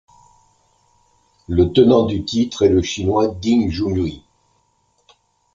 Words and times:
Le 1.47 1.71
tenant 1.71 2.07
du 2.07 2.25
titre 2.25 2.63
est 2.63 2.69
le 2.69 2.81
chinois 2.81 3.27
Ding 3.27 3.69
Junhui. 3.69 4.23